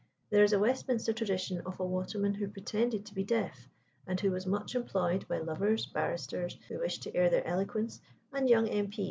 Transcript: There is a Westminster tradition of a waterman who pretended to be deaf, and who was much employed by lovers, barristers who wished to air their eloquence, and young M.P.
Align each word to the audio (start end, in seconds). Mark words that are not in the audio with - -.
There 0.31 0.43
is 0.43 0.51
a 0.51 0.57
Westminster 0.57 1.13
tradition 1.13 1.61
of 1.63 1.79
a 1.79 1.85
waterman 1.85 2.33
who 2.33 2.47
pretended 2.47 3.05
to 3.05 3.13
be 3.13 3.23
deaf, 3.23 3.69
and 4.07 4.19
who 4.19 4.31
was 4.31 4.47
much 4.47 4.73
employed 4.73 5.27
by 5.27 5.37
lovers, 5.37 5.85
barristers 5.85 6.57
who 6.69 6.79
wished 6.79 7.03
to 7.03 7.15
air 7.15 7.29
their 7.29 7.45
eloquence, 7.45 8.01
and 8.33 8.49
young 8.49 8.67
M.P. 8.67 8.99